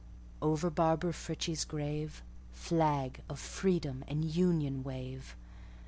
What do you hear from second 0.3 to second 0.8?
Over